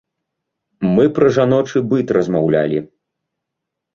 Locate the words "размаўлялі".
2.17-2.79